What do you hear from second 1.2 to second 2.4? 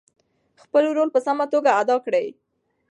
سمه توګه ادا کړئ.